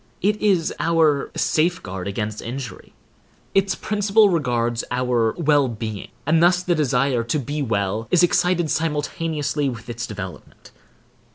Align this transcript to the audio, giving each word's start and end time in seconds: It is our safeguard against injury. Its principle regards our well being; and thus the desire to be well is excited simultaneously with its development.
It 0.23 0.41
is 0.41 0.73
our 0.79 1.29
safeguard 1.35 2.07
against 2.07 2.41
injury. 2.41 2.93
Its 3.53 3.75
principle 3.75 4.29
regards 4.29 4.83
our 4.89 5.35
well 5.37 5.67
being; 5.67 6.09
and 6.25 6.41
thus 6.41 6.63
the 6.63 6.73
desire 6.73 7.23
to 7.25 7.37
be 7.37 7.61
well 7.61 8.07
is 8.09 8.23
excited 8.23 8.71
simultaneously 8.71 9.69
with 9.69 9.87
its 9.91 10.07
development. 10.07 10.71